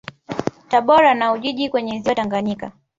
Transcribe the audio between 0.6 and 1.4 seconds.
Tabora na